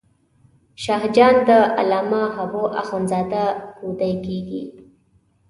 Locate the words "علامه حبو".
1.79-2.63